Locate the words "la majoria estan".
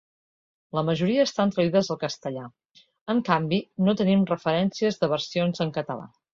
0.77-1.53